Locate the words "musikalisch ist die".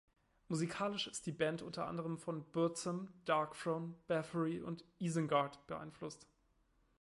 0.47-1.31